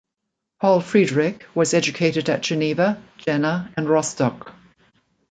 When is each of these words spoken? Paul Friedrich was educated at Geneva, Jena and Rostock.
Paul 0.59 0.81
Friedrich 0.81 1.45
was 1.53 1.75
educated 1.75 2.27
at 2.27 2.41
Geneva, 2.41 2.99
Jena 3.19 3.71
and 3.77 3.87
Rostock. 3.87 4.51